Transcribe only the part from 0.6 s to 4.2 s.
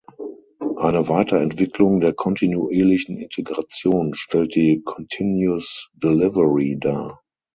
Eine Weiterentwicklung der kontinuierlichen Integration